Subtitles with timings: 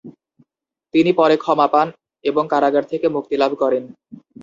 [0.93, 1.87] তিনি পরে ক্ষমা পান
[2.23, 3.83] এবং কারাগার থেকে মুক্তিলাভ করেন।